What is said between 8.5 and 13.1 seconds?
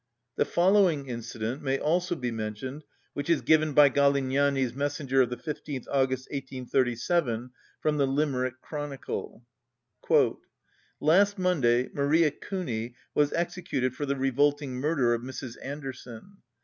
Chronicle: "Last Monday Maria Cooney